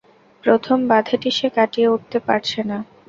[0.43, 2.77] প্রথম বাধাটি সে কাটিয়ে উঠতে পারছে না।